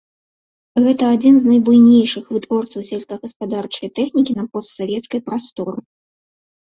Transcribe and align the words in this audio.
Гэта 0.85 1.03
адзін 1.17 1.35
з 1.43 1.47
найбуйнейшых 1.51 2.23
вытворцаў 2.37 2.87
сельскагаспадарчай 2.89 3.93
тэхнікі 4.01 4.33
на 4.41 4.47
постсавецкай 4.57 5.19
прасторы. 5.29 5.79